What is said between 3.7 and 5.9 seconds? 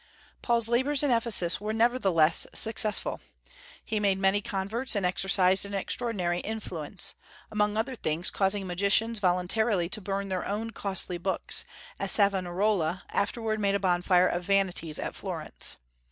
He made many converts and exercised an